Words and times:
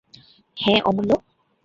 হ্যাঁ, 0.57 0.81
অমূল্য। 0.85 1.11